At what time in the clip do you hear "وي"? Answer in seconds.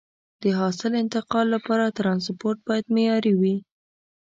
3.41-3.55